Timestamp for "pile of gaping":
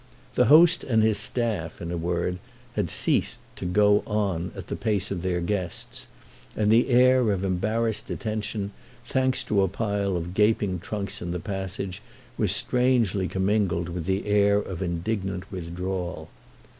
9.67-10.79